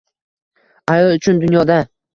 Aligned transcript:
Ayol 0.95 1.15
uchun 1.21 1.47
dunyoda 1.47 1.83